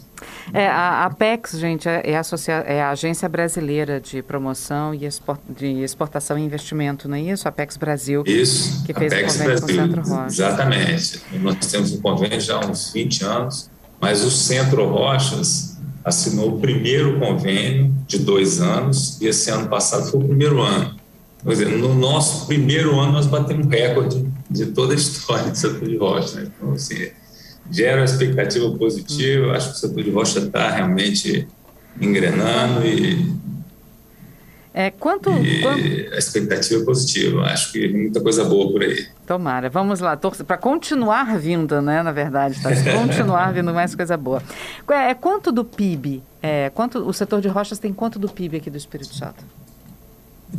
É, 0.52 0.66
a 0.66 1.04
Apex, 1.04 1.58
gente, 1.58 1.88
é, 1.88 2.02
é, 2.04 2.16
a, 2.16 2.22
é 2.66 2.82
a 2.82 2.90
Agência 2.90 3.28
Brasileira 3.28 4.00
de 4.00 4.22
Promoção 4.22 4.94
e 4.94 5.06
export, 5.06 5.40
de 5.48 5.82
Exportação 5.82 6.38
e 6.38 6.42
Investimento, 6.42 7.08
não 7.08 7.16
é 7.16 7.22
isso? 7.22 7.48
Apex 7.48 7.76
Brasil. 7.76 8.22
Isso, 8.26 8.84
que 8.84 8.92
fez 8.92 9.12
Apex 9.12 9.34
o 9.34 9.38
convênio 9.38 9.58
Brasil, 9.58 9.76
com 9.76 9.82
o 9.82 9.86
Centro 9.86 10.10
Rocha. 10.10 10.26
Exatamente. 10.26 11.22
Nós 11.40 11.66
temos 11.66 11.92
um 11.92 12.00
convênio 12.00 12.40
já 12.40 12.56
há 12.56 12.66
uns 12.66 12.92
20 12.92 13.24
anos 13.24 13.70
Mas 14.00 14.22
o 14.22 14.30
Centro 14.30 14.86
Rochas 14.88 15.78
assinou 16.04 16.56
o 16.56 16.60
primeiro 16.60 17.18
convênio 17.18 17.94
de 18.06 18.18
dois 18.18 18.60
anos 18.60 19.18
e 19.20 19.26
esse 19.26 19.50
ano 19.50 19.68
passado 19.68 20.10
foi 20.10 20.20
o 20.20 20.24
primeiro 20.24 20.60
ano. 20.60 20.94
Quer 21.42 21.50
dizer, 21.50 21.68
no 21.78 21.94
nosso 21.94 22.46
primeiro 22.46 22.98
ano 22.98 23.12
nós 23.12 23.26
batemos 23.26 23.66
recorde 23.66 24.26
de 24.50 24.66
toda 24.66 24.92
a 24.92 24.96
história 24.96 25.50
do 25.50 25.56
setor 25.56 25.88
de 25.88 25.96
rocha. 25.96 26.40
Né? 26.40 26.50
Então, 26.56 26.72
assim, 26.72 27.10
gera 27.70 27.98
uma 27.98 28.04
expectativa 28.04 28.70
positiva, 28.72 29.52
acho 29.52 29.70
que 29.70 29.74
o 29.74 29.78
setor 29.78 30.04
de 30.04 30.10
rocha 30.10 30.38
está 30.40 30.70
realmente 30.70 31.48
engrenando 32.00 32.84
e 32.86 33.34
é, 34.76 34.90
quanto, 34.90 35.30
e 35.30 35.62
quanto... 35.62 36.14
a 36.14 36.18
expectativa 36.18 36.82
é 36.82 36.84
positiva. 36.84 37.42
Acho 37.42 37.70
que 37.70 37.86
muita 37.88 38.20
coisa 38.20 38.44
boa 38.44 38.72
por 38.72 38.82
aí. 38.82 39.06
Tomara. 39.24 39.70
Vamos 39.70 40.00
lá, 40.00 40.16
para 40.16 40.58
continuar 40.58 41.38
vindo, 41.38 41.80
né? 41.80 42.02
Na 42.02 42.10
verdade, 42.10 42.60
tá? 42.60 42.70
continuar 42.98 43.52
vindo 43.52 43.72
mais 43.72 43.94
coisa 43.94 44.16
boa. 44.16 44.42
É, 44.90 45.10
é, 45.10 45.14
quanto 45.14 45.52
do 45.52 45.64
PIB? 45.64 46.24
É, 46.42 46.70
quanto 46.74 46.98
o 46.98 47.12
setor 47.12 47.40
de 47.40 47.46
rochas 47.46 47.78
tem 47.78 47.92
quanto 47.92 48.18
do 48.18 48.28
PIB 48.28 48.56
aqui 48.56 48.68
do 48.68 48.76
Espírito 48.76 49.14
Santo? 49.14 49.44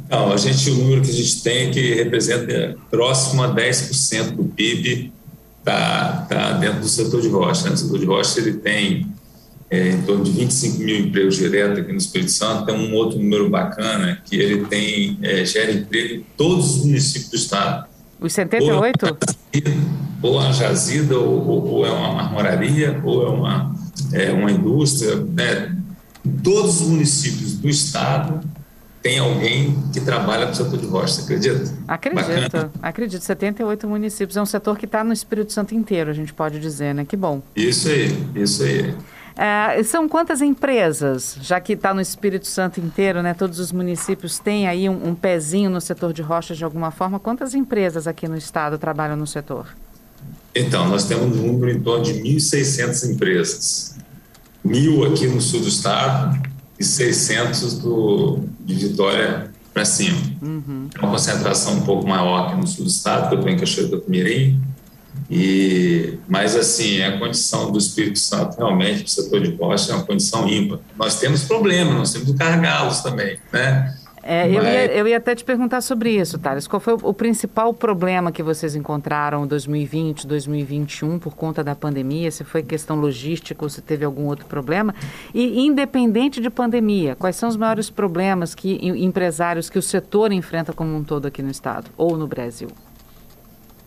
Não, 0.10 0.32
a 0.32 0.38
gente 0.38 0.72
o 0.72 0.76
número 0.76 1.02
que 1.02 1.10
a 1.10 1.14
gente 1.14 1.44
tem 1.44 1.68
é 1.68 1.72
que 1.72 1.94
representa 1.96 2.78
próximo 2.90 3.44
a 3.44 3.54
10% 3.54 4.32
do 4.32 4.46
PIB 4.46 5.12
tá, 5.66 6.28
tá 6.30 6.52
dentro 6.54 6.82
do 6.82 6.88
setor 6.88 7.20
de 7.20 7.28
rocha. 7.28 7.68
Né? 7.68 7.74
O 7.74 7.78
setor 7.78 8.00
de 8.00 8.06
rocha 8.06 8.40
ele 8.40 8.54
tem 8.54 9.08
é, 9.70 9.90
em 9.90 10.02
torno 10.04 10.24
de 10.24 10.32
25 10.32 10.84
mil 10.84 10.98
empregos 11.00 11.36
diretos 11.36 11.80
aqui 11.80 11.92
no 11.92 11.98
Espírito 11.98 12.32
Santo. 12.32 12.66
Tem 12.66 12.76
um 12.76 12.94
outro 12.94 13.18
número 13.18 13.50
bacana 13.50 14.22
que 14.24 14.36
ele 14.36 14.66
tem 14.68 15.18
é, 15.24 15.44
gera 15.44 15.72
emprego 15.72 16.14
em 16.14 16.26
todos 16.38 16.78
os 16.78 16.86
municípios 16.86 17.30
do 17.32 17.36
estado. 17.36 17.88
Os 18.22 18.32
78? 18.34 19.18
Ou 20.22 20.42
é 20.42 20.44
uma 20.46 20.54
jazida, 20.54 21.18
ou, 21.18 21.48
ou, 21.48 21.68
ou, 21.68 21.86
é 21.86 21.92
uma 21.92 22.14
marmoraria, 22.14 23.02
ou 23.04 23.28
é 23.28 23.30
uma, 23.30 23.76
é 24.14 24.32
uma 24.32 24.52
indústria. 24.52 25.16
Né? 25.16 25.76
Todos 26.44 26.82
os 26.82 26.88
municípios 26.88 27.58
do 27.58 27.68
estado 27.68 28.40
tem 29.06 29.20
alguém 29.20 29.78
que 29.94 30.02
trabalha 30.02 30.48
no 30.48 30.56
setor 30.56 30.80
de 30.80 30.88
rocha, 30.88 31.14
você 31.14 31.22
acredita? 31.22 31.72
Acredito, 31.88 32.52
Bacana. 32.52 32.72
acredito. 32.82 33.22
78 33.22 33.88
municípios. 33.88 34.36
É 34.36 34.42
um 34.42 34.48
setor 34.48 34.80
que 34.80 34.86
está 34.86 35.04
no 35.04 35.14
Espírito 35.14 35.54
Santo 35.54 35.76
inteiro, 35.76 36.10
a 36.10 36.14
gente 36.14 36.34
pode 36.34 36.60
dizer, 36.60 36.96
né? 36.96 37.06
Que 37.06 37.16
bom. 37.16 37.44
Isso 37.56 37.88
aí, 37.88 38.18
isso 38.34 38.64
aí. 38.64 38.96
É, 39.38 39.84
são 39.84 40.10
quantas 40.10 40.42
empresas, 40.42 41.38
já 41.40 41.60
que 41.60 41.74
está 41.74 41.94
no 41.94 42.02
Espírito 42.02 42.48
Santo 42.48 42.80
inteiro, 42.80 43.22
né? 43.22 43.36
Todos 43.36 43.60
os 43.60 43.72
municípios 43.72 44.40
têm 44.40 44.68
aí 44.68 44.90
um, 44.90 45.10
um 45.10 45.14
pezinho 45.14 45.70
no 45.70 45.80
setor 45.80 46.12
de 46.12 46.24
rochas 46.24 46.58
de 46.58 46.64
alguma 46.64 46.90
forma. 46.90 47.20
Quantas 47.20 47.54
empresas 47.54 48.08
aqui 48.08 48.28
no 48.28 48.36
estado 48.36 48.80
trabalham 48.80 49.16
no 49.16 49.28
setor? 49.28 49.68
Então, 50.56 50.88
nós 50.90 51.06
temos 51.06 51.38
um 51.38 51.46
número 51.46 51.72
em 51.72 51.80
torno 51.80 52.04
de 52.04 52.14
1.600 52.24 53.12
empresas. 53.12 53.96
Mil 54.64 55.06
aqui 55.06 55.28
no 55.28 55.40
sul 55.40 55.60
do 55.60 55.68
estado 55.68 56.55
e 56.80 56.84
600 56.84 57.80
do, 57.80 58.40
de 58.60 58.76
Vitória 58.76 59.52
para 59.74 59.86
cima. 59.86 60.18
Uhum. 60.42 60.90
É 60.96 61.00
uma 61.00 61.12
concentração 61.12 61.76
um 61.76 61.82
pouco 61.82 62.08
maior 62.08 62.48
aqui 62.48 62.56
no 62.56 62.68
sul 62.68 62.86
do 62.86 62.90
estado, 62.90 63.30
que 63.30 63.36
eu 63.36 63.40
estou 63.40 63.52
em 63.52 63.58
Cachoeira 63.58 63.98
do 63.98 64.04
Mirim, 64.08 64.62
e, 65.30 66.20
mas, 66.28 66.56
assim, 66.56 67.02
a 67.02 67.18
condição 67.18 67.72
do 67.72 67.78
Espírito 67.78 68.20
Santo, 68.20 68.58
realmente, 68.58 69.06
o 69.06 69.08
setor 69.08 69.42
de 69.42 69.56
rocha 69.56 69.92
é 69.92 69.96
uma 69.96 70.04
condição 70.04 70.48
ímpar. 70.48 70.80
Nós 70.98 71.20
temos 71.20 71.44
problemas, 71.44 71.96
nós 71.96 72.14
temos 72.14 72.32
gargalos 72.32 73.00
também, 73.00 73.38
né? 73.52 73.96
É, 74.28 74.48
eu, 74.48 74.64
ia, 74.64 74.86
eu 74.88 75.08
ia 75.08 75.18
até 75.18 75.36
te 75.36 75.44
perguntar 75.44 75.82
sobre 75.82 76.10
isso, 76.10 76.40
Thales. 76.40 76.66
Qual 76.66 76.80
foi 76.80 76.96
o, 76.96 77.00
o 77.04 77.14
principal 77.14 77.72
problema 77.72 78.32
que 78.32 78.42
vocês 78.42 78.74
encontraram 78.74 79.46
em 79.46 79.48
2020, 79.48 80.26
2021 80.26 81.20
por 81.20 81.36
conta 81.36 81.64
da 81.64 81.76
pandemia? 81.76 82.32
Se 82.32 82.44
foi 82.44 82.64
questão 82.64 82.96
logística 82.96 83.64
ou 83.64 83.70
se 83.70 83.84
teve 83.84 84.04
algum 84.04 84.26
outro 84.26 84.48
problema? 84.48 84.96
E 85.32 85.64
independente 85.64 86.42
de 86.42 86.50
pandemia, 86.50 87.16
quais 87.16 87.36
são 87.36 87.48
os 87.48 87.56
maiores 87.56 87.92
problemas 87.92 88.56
que 88.56 88.80
empresários, 88.84 89.70
que 89.70 89.78
o 89.78 89.82
setor 89.82 90.32
enfrenta 90.32 90.74
como 90.74 90.96
um 90.96 91.04
todo 91.04 91.28
aqui 91.28 91.44
no 91.44 91.52
estado 91.52 91.92
ou 91.96 92.18
no 92.18 92.26
Brasil? 92.26 92.70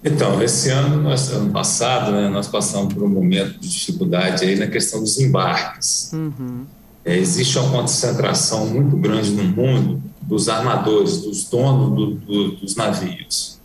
Então, 0.05 0.41
esse 0.41 0.71
ano, 0.71 1.03
nós, 1.03 1.33
ano 1.33 1.51
passado, 1.51 2.13
né, 2.13 2.29
nós 2.29 2.47
passamos 2.47 2.95
por 2.95 3.03
um 3.03 3.09
momento 3.09 3.59
de 3.59 3.69
dificuldade 3.69 4.45
aí 4.45 4.55
na 4.55 4.69
questão 4.69 5.01
dos 5.01 5.19
embarques. 5.19 6.13
Uhum. 6.13 6.78
É, 7.05 7.17
existe 7.17 7.59
uma 7.59 7.71
concentração 7.71 8.67
muito 8.67 8.97
grande 8.97 9.31
no 9.31 9.45
mundo 9.45 10.03
dos 10.29 10.49
armadores, 10.49 11.23
dos 11.23 11.45
donos 11.45 11.97
do, 11.97 12.15
do, 12.15 12.57
dos 12.57 12.77
navios. 12.77 13.59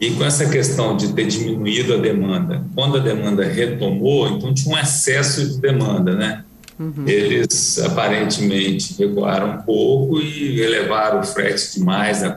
E 0.00 0.10
com 0.10 0.24
essa 0.24 0.48
questão 0.48 0.96
de 0.96 1.12
ter 1.12 1.26
diminuído 1.26 1.94
a 1.94 1.96
demanda, 1.98 2.64
quando 2.74 2.96
a 2.96 3.00
demanda 3.00 3.44
retomou, 3.44 4.28
então 4.28 4.52
tinha 4.52 4.74
um 4.74 4.78
excesso 4.78 5.46
de 5.46 5.58
demanda, 5.58 6.14
né? 6.14 6.44
Uhum. 6.78 7.06
Eles 7.06 7.78
aparentemente 7.78 8.94
recuaram 8.98 9.56
um 9.56 9.62
pouco 9.62 10.20
e 10.20 10.60
elevaram 10.60 11.20
o 11.20 11.22
frete 11.22 11.78
demais, 11.78 12.20
né? 12.20 12.36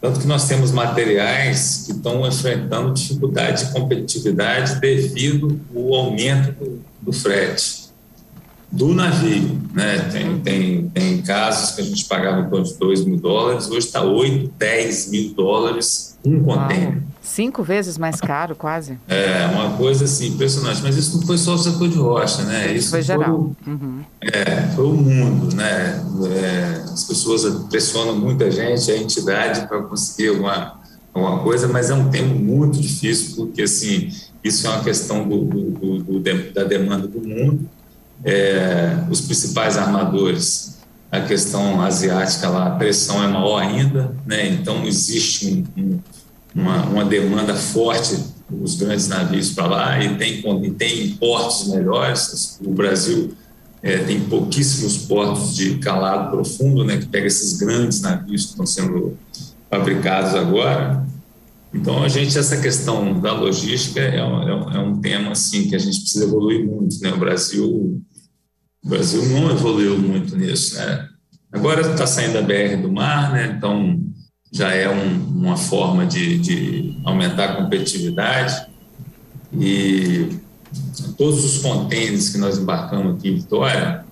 Tanto 0.00 0.20
que 0.20 0.26
nós 0.26 0.48
temos 0.48 0.72
materiais 0.72 1.84
que 1.86 1.92
estão 1.92 2.26
enfrentando 2.26 2.92
dificuldade 2.92 3.66
de 3.66 3.72
competitividade 3.72 4.80
devido 4.80 5.60
ao 5.74 5.94
aumento 5.94 6.52
do, 6.52 6.80
do 7.00 7.12
frete 7.12 7.83
do 8.74 8.92
navio. 8.92 9.60
Né? 9.72 9.98
Tem, 10.10 10.38
tem, 10.40 10.88
tem 10.88 11.22
casos 11.22 11.74
que 11.74 11.80
a 11.80 11.84
gente 11.84 12.04
pagava 12.04 12.40
em 12.40 12.50
torno 12.50 12.64
de 12.64 12.74
2 12.74 13.04
mil 13.04 13.16
dólares, 13.16 13.68
hoje 13.68 13.86
está 13.86 14.02
8, 14.02 14.52
10 14.58 15.10
mil 15.10 15.34
dólares 15.34 16.14
um 16.24 16.42
container. 16.42 17.02
Cinco 17.20 17.62
vezes 17.62 17.98
mais 17.98 18.20
caro, 18.20 18.56
quase. 18.56 18.98
É, 19.08 19.46
uma 19.46 19.76
coisa 19.76 20.04
assim, 20.04 20.28
impressionante. 20.28 20.82
Mas 20.82 20.96
isso 20.96 21.18
não 21.18 21.26
foi 21.26 21.36
só 21.36 21.54
o 21.54 21.58
setor 21.58 21.88
de 21.88 21.98
rocha, 21.98 22.42
né? 22.42 22.66
Isso, 22.66 22.76
isso 22.76 22.90
foi 22.90 23.02
geral. 23.02 23.54
Foi 23.62 23.72
o, 23.72 23.76
uhum. 23.76 24.00
é, 24.22 24.62
foi 24.74 24.84
o 24.84 24.92
mundo, 24.92 25.54
né? 25.54 26.02
É, 26.34 26.82
as 26.92 27.04
pessoas 27.04 27.44
pressionam 27.68 28.16
muita 28.16 28.50
gente, 28.50 28.90
a 28.90 28.96
entidade, 28.96 29.66
para 29.66 29.82
conseguir 29.82 30.28
alguma, 30.28 30.80
alguma 31.12 31.38
coisa, 31.40 31.68
mas 31.68 31.90
é 31.90 31.94
um 31.94 32.08
tempo 32.08 32.34
muito 32.34 32.80
difícil, 32.80 33.36
porque, 33.36 33.62
assim, 33.62 34.10
isso 34.42 34.66
é 34.66 34.70
uma 34.70 34.84
questão 34.84 35.28
do, 35.28 35.44
do, 35.44 35.98
do 35.98 36.52
da 36.52 36.64
demanda 36.64 37.06
do 37.06 37.20
mundo. 37.20 37.68
É, 38.22 38.98
os 39.10 39.22
principais 39.22 39.76
armadores, 39.76 40.78
a 41.10 41.20
questão 41.20 41.80
asiática 41.80 42.48
lá, 42.48 42.66
a 42.66 42.70
pressão 42.76 43.22
é 43.22 43.28
maior 43.28 43.62
ainda, 43.62 44.14
né? 44.26 44.48
Então, 44.48 44.84
existe 44.84 45.64
um, 45.76 45.82
um 45.82 46.00
uma, 46.54 46.84
uma 46.84 47.04
demanda 47.04 47.54
forte 47.54 48.16
dos 48.48 48.76
grandes 48.76 49.08
navios 49.08 49.50
para 49.50 49.66
lá 49.66 50.02
e 50.02 50.16
tem, 50.16 50.44
e 50.64 50.70
tem 50.70 51.08
portos 51.16 51.66
melhores. 51.68 52.58
O 52.64 52.70
Brasil 52.70 53.34
é, 53.82 53.98
tem 53.98 54.20
pouquíssimos 54.20 54.98
portos 54.98 55.56
de 55.56 55.78
calado 55.78 56.30
profundo, 56.30 56.84
né, 56.84 56.98
que 56.98 57.06
pega 57.06 57.26
esses 57.26 57.58
grandes 57.58 58.00
navios 58.00 58.44
que 58.44 58.50
estão 58.50 58.66
sendo 58.66 59.18
fabricados 59.68 60.34
agora. 60.34 61.04
Então, 61.74 62.04
a 62.04 62.08
gente, 62.08 62.38
essa 62.38 62.60
questão 62.60 63.20
da 63.20 63.32
logística 63.32 64.00
é 64.00 64.24
um, 64.24 64.70
é 64.70 64.78
um 64.78 64.96
é 64.96 65.00
tema 65.02 65.32
assim, 65.32 65.68
que 65.68 65.74
a 65.74 65.78
gente 65.78 66.00
precisa 66.00 66.24
evoluir 66.24 66.64
muito. 66.64 67.00
Né? 67.00 67.12
O, 67.12 67.18
Brasil, 67.18 68.02
o 68.84 68.88
Brasil 68.88 69.26
não 69.30 69.50
evoluiu 69.50 69.98
muito 69.98 70.36
nisso. 70.36 70.76
Né? 70.76 71.08
Agora 71.52 71.80
está 71.80 72.06
saindo 72.06 72.38
a 72.38 72.42
BR 72.42 72.80
do 72.80 72.92
mar, 72.92 73.32
né? 73.32 73.54
então 73.56 74.00
já 74.52 74.72
é 74.72 74.88
um, 74.88 75.26
uma 75.36 75.56
forma 75.56 76.06
de, 76.06 76.38
de, 76.38 77.00
aumentar 77.04 77.44
a 77.46 77.56
competitividade. 77.56 78.68
E 79.52 80.28
todos 81.18 81.44
os 81.44 81.58
contêineres 81.58 82.30
que 82.30 82.38
nós 82.38 82.56
embarcamos 82.56 83.16
aqui 83.16 83.30
em 83.30 83.34
Vitória, 83.34 84.04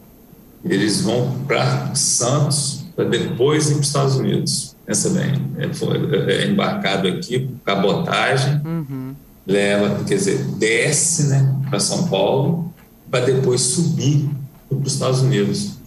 eles 0.65 1.01
vão 1.01 1.45
para 1.47 1.95
Santos, 1.95 2.85
para 2.97 3.05
depois 3.05 3.71
ir 3.71 3.75
para 3.75 3.81
os 3.81 3.87
Estados 3.87 4.17
Unidos. 4.17 4.72
Pensa 4.85 5.11
bem, 5.11 5.35
é, 5.59 5.73
foi, 5.73 5.99
é 6.31 6.47
embarcado 6.49 7.07
aqui 7.07 7.39
por 7.39 7.59
cabotagem, 7.65 8.61
uhum. 8.65 9.15
leva, 9.47 10.03
quer 10.05 10.17
dizer, 10.17 10.45
desce 10.57 11.29
né, 11.29 11.57
para 11.71 11.79
São 11.79 12.09
Paulo, 12.09 12.73
para 13.11 13.27
depois 13.27 13.61
subir 13.61 14.29
para 14.69 14.79
os 14.79 14.93
Estados 14.93 15.21
Unidos 15.21 15.83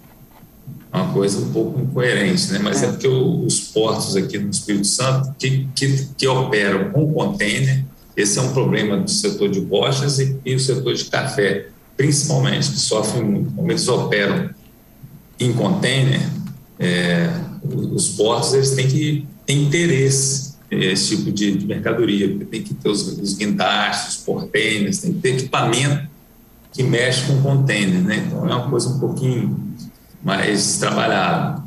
uma 0.94 1.12
coisa 1.12 1.40
um 1.40 1.52
pouco 1.52 1.82
incoerente, 1.82 2.52
né? 2.54 2.60
mas 2.62 2.82
é, 2.82 2.86
é 2.86 2.90
porque 2.90 3.08
os 3.08 3.60
portos 3.60 4.16
aqui 4.16 4.38
no 4.38 4.50
Espírito 4.50 4.88
Santo 4.88 5.36
que, 5.38 5.68
que, 5.76 6.08
que, 6.18 6.28
operam 6.28 6.92
com 6.92 7.12
container, 7.12 7.84
esse 8.16 8.40
é 8.40 8.42
um 8.42 8.54
problema 8.54 8.98
do 8.98 9.10
setor 9.10 9.50
de 9.50 9.60
rochas 9.60 10.20
e, 10.20 10.40
e 10.46 10.56
o 10.56 10.60
setor 10.60 10.94
de 10.94 11.04
café, 11.06 11.68
principalmente, 11.98 12.72
que 12.72 12.80
sofrem 12.80 13.24
muito. 13.26 13.52
Como 13.52 13.70
eles 13.70 13.88
operam 13.90 14.50
em 15.38 15.52
container, 15.52 16.22
é, 16.80 17.30
os 17.64 18.10
portos 18.10 18.54
eles 18.54 18.72
têm 18.72 18.88
que 18.88 19.28
ter 19.46 19.54
interesse 19.54 20.56
esse 20.70 21.16
tipo 21.16 21.32
de, 21.32 21.58
de 21.58 21.66
mercadoria, 21.66 22.28
porque 22.28 22.46
tem 22.46 22.64
que 22.64 22.74
ter 22.74 22.90
os, 22.90 23.08
os 23.20 23.36
guindastes, 23.36 24.18
os 24.18 24.24
portainers, 24.24 25.00
tem 25.00 25.14
que 25.14 25.20
ter 25.20 25.36
equipamento 25.36 26.08
que 26.72 26.84
mexe 26.84 27.28
com 27.28 27.42
container, 27.42 28.02
né? 28.02 28.24
Então 28.28 28.50
é 28.50 28.56
uma 28.56 28.70
coisa 28.70 28.90
um 28.90 29.00
pouquinho 29.00 29.76
mais 30.24 30.78
trabalhado. 30.78 31.64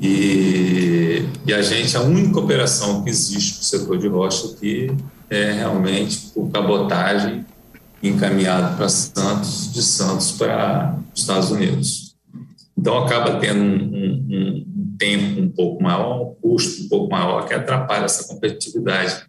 E, 0.00 1.24
e, 1.46 1.54
a 1.54 1.62
gente, 1.62 1.96
a 1.96 2.02
única 2.02 2.38
operação 2.40 3.02
que 3.02 3.10
existe 3.10 3.58
no 3.58 3.64
setor 3.64 3.98
de 3.98 4.08
rocha 4.08 4.48
aqui 4.48 4.90
é 5.30 5.52
realmente 5.52 6.32
por 6.34 6.50
cabotagem 6.50 7.46
encaminhado 8.02 8.76
para 8.76 8.88
Santos, 8.88 9.72
de 9.72 9.82
Santos 9.82 10.32
para 10.32 10.98
os 11.14 11.20
Estados 11.20 11.50
Unidos. 11.50 12.13
Então, 12.76 12.98
acaba 13.04 13.38
tendo 13.38 13.60
um, 13.60 13.84
um, 13.84 14.66
um, 14.66 14.96
tempo 14.98 15.40
um 15.40 15.48
pouco 15.48 15.82
maior, 15.82 16.22
um 16.22 16.34
custo 16.34 16.84
um 16.84 16.88
pouco 16.88 17.12
maior, 17.12 17.46
que 17.46 17.54
atrapalha 17.54 18.04
essa 18.04 18.26
competitividade 18.26 19.24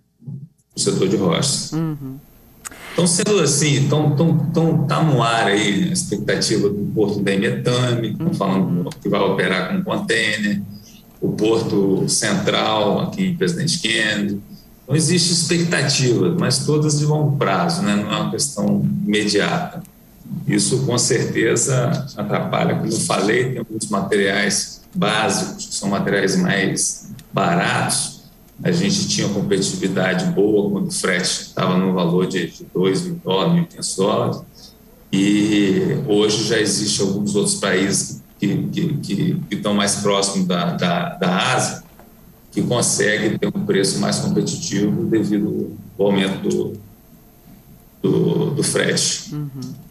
do 0.74 0.80
setor 0.80 1.08
de 1.08 1.16
rochas. 1.16 1.72
Uhum. 1.72 2.18
Então, 2.94 3.06
sendo 3.06 3.40
assim, 3.42 3.76
então, 3.76 4.12
então, 4.14 4.48
então 4.50 4.88
tá 4.88 5.04
no 5.04 5.22
ar 5.22 5.48
aí 5.48 5.90
a 5.90 5.94
expectativa 5.94 6.70
do 6.70 6.92
porto 6.94 7.22
da 7.22 7.34
Emetame, 7.34 8.16
uhum. 8.20 8.34
falando 8.34 8.90
que 9.02 9.10
vai 9.10 9.20
operar 9.20 9.70
com 9.70 9.84
container, 9.84 10.62
o 11.22 11.30
porto 11.34 12.08
central 12.08 13.02
aqui 13.02 13.28
em 13.28 13.36
Presidente 13.36 13.80
Kennedy, 13.80 14.42
não 14.88 14.96
existe 14.96 15.34
expectativa, 15.34 16.36
mas 16.40 16.66
todas 16.66 17.00
de 17.00 17.06
longo 17.06 17.38
prazo, 17.38 17.82
né? 17.82 17.96
não 17.96 18.14
é 18.14 18.18
uma 18.22 18.32
questão 18.32 18.86
imediata. 19.06 19.82
Isso 20.48 20.86
com 20.86 20.98
certeza 20.98 22.08
atrapalha, 22.16 22.76
como 22.76 22.92
eu 22.92 23.00
falei, 23.00 23.52
tem 23.52 23.58
alguns 23.60 23.90
materiais 23.90 24.82
básicos, 24.94 25.66
que 25.66 25.76
são 25.76 25.90
materiais 25.90 26.36
mais 26.36 27.12
baratos. 27.34 28.24
A 28.64 28.72
gente 28.72 29.08
tinha 29.08 29.28
competitividade 29.30 30.26
boa 30.32 30.72
quando 30.72 30.88
o 30.88 30.92
frete 30.92 31.24
estava 31.24 31.78
no 31.78 31.94
valor 31.94 32.28
de 32.28 32.54
2 32.74 33.02
mil 33.02 33.22
dólares, 33.24 33.68
1.500 33.74 33.98
dólares, 33.98 34.42
e 35.12 35.98
hoje 36.08 36.48
já 36.48 36.60
existem 36.60 37.06
alguns 37.06 37.36
outros 37.36 37.56
países 37.56 38.22
que, 38.40 38.68
que, 38.68 38.98
que, 38.98 39.42
que 39.50 39.56
estão 39.56 39.74
mais 39.74 39.96
próximos 39.98 40.48
da, 40.48 40.74
da, 40.74 41.10
da 41.16 41.54
Ásia, 41.54 41.84
que 42.52 42.62
consegue 42.62 43.38
ter 43.38 43.48
um 43.48 43.66
preço 43.66 44.00
mais 44.00 44.20
competitivo 44.20 45.06
devido 45.06 45.76
ao 45.98 46.06
aumento 46.06 46.48
do, 46.48 46.74
do, 48.02 48.52
do 48.52 48.64
frete. 48.64 49.34
Uhum. 49.34 49.85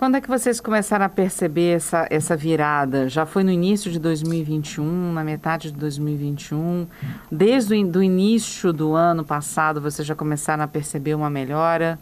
Quando 0.00 0.16
é 0.16 0.20
que 0.22 0.28
vocês 0.28 0.62
começaram 0.62 1.04
a 1.04 1.10
perceber 1.10 1.76
essa, 1.76 2.06
essa 2.08 2.34
virada? 2.34 3.06
Já 3.06 3.26
foi 3.26 3.44
no 3.44 3.50
início 3.50 3.92
de 3.92 3.98
2021, 3.98 5.12
na 5.12 5.22
metade 5.22 5.70
de 5.70 5.76
2021? 5.76 6.86
Desde 7.30 7.74
o 7.74 8.02
início 8.02 8.72
do 8.72 8.94
ano 8.94 9.22
passado, 9.22 9.78
vocês 9.78 10.08
já 10.08 10.14
começaram 10.14 10.64
a 10.64 10.66
perceber 10.66 11.12
uma 11.12 11.28
melhora? 11.28 11.98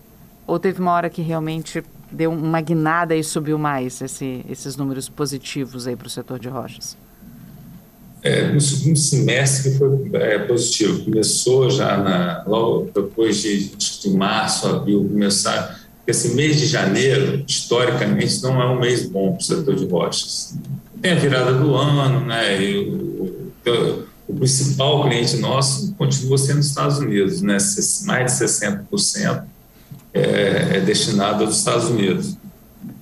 Ou 0.47 0.61
teve 0.61 0.81
uma 0.81 0.93
hora 0.93 1.11
que 1.11 1.23
realmente 1.23 1.83
deu 2.09 2.31
uma 2.31 2.61
guinada 2.61 3.17
e 3.17 3.25
subiu 3.25 3.59
mais 3.59 4.00
esse, 4.00 4.47
esses 4.49 4.76
números 4.76 5.09
positivos 5.09 5.88
aí 5.88 5.97
para 5.97 6.07
o 6.07 6.11
setor 6.11 6.38
de 6.38 6.49
rochas? 6.49 6.97
É, 8.23 8.52
no 8.52 8.61
segundo 8.61 8.97
semestre 8.97 9.76
foi 9.76 10.09
é, 10.12 10.38
positivo. 10.38 11.05
Começou 11.05 11.69
já 11.69 11.97
na, 11.97 12.45
logo 12.47 12.93
depois 12.95 13.38
de, 13.38 13.71
de 13.75 14.11
março, 14.11 14.69
abril, 14.69 15.02
começar. 15.02 15.88
Esse 16.09 16.35
mês 16.35 16.57
de 16.57 16.65
janeiro, 16.65 17.45
historicamente, 17.47 18.43
não 18.43 18.62
é 18.62 18.67
um 18.67 18.81
mês 18.81 19.07
bom 19.07 19.33
para 19.33 19.41
o 19.41 19.45
setor 19.45 19.75
de 19.75 19.85
rochas. 19.85 20.57
Tem 21.03 21.12
a 21.12 21.17
virada 21.17 21.53
do 21.53 21.75
ano, 21.75 22.25
né? 22.25 22.62
E 22.62 22.79
o, 22.79 23.53
o, 23.67 24.05
o 24.27 24.35
principal 24.35 25.03
cliente 25.03 25.37
nosso 25.37 25.93
continua 25.99 26.38
sendo 26.38 26.61
os 26.61 26.67
Estados 26.69 26.97
Unidos, 26.97 27.43
né? 27.43 27.59
Mais 28.07 28.38
de 28.38 28.45
60% 28.47 29.43
é, 30.15 30.79
é 30.79 30.81
destinado 30.81 31.45
aos 31.45 31.59
Estados 31.59 31.91
Unidos. 31.91 32.38